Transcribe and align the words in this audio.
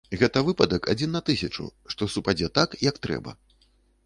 Гэта 0.19 0.41
выпадак 0.47 0.87
адзін 0.93 1.13
на 1.17 1.21
тысячу, 1.27 1.67
што 1.93 2.09
супадзе 2.15 2.51
так, 2.61 2.69
як 2.89 2.95
трэба. 3.05 3.37